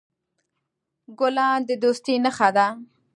ګلان 1.19 1.59
د 1.67 1.69
دوستی 1.81 2.15
نښه 2.23 2.49
ده. 2.55 2.67